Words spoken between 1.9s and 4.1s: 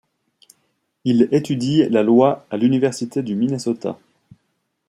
loi à l'université du Minnesota.